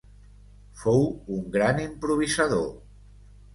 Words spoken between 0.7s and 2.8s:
Fou un gran improvisador.